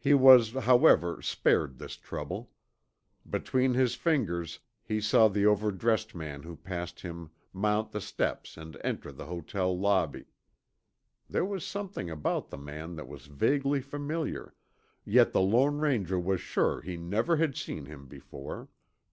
[0.00, 2.50] He was, however, spared this trouble.
[3.24, 8.76] Between his fingers he saw the overdressed man who passed him mount the steps and
[8.82, 10.24] enter the hotel lobby.
[11.28, 14.56] There was something about the man that was vaguely familiar,
[15.04, 18.70] yet the Lone Ranger was sure he never had seen him before.